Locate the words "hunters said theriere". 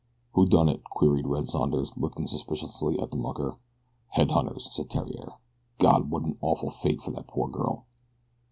4.31-5.33